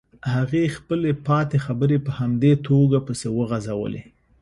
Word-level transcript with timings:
هغې 0.33 0.63
خپلې 0.77 1.11
پاتې 1.27 1.57
خبرې 1.65 1.97
په 2.05 2.11
همدې 2.19 2.53
توګه 2.67 2.97
پسې 3.07 3.27
وغزولې. 3.37 4.03